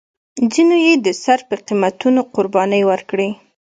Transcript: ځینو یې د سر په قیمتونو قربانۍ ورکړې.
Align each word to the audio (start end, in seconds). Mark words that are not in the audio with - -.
ځینو 0.51 0.75
یې 0.85 0.93
د 1.05 1.07
سر 1.23 1.39
په 1.49 1.55
قیمتونو 1.67 2.21
قربانۍ 2.35 2.81
ورکړې. 2.85 3.29